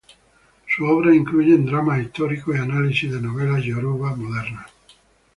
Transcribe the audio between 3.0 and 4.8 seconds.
de novelas yoruba modernas.